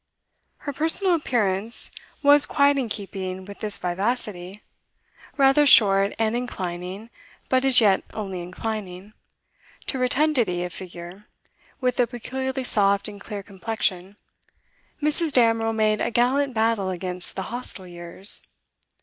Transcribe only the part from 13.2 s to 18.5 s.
clear complexion, Mrs. Damerel made a gallant battle against the hostile years.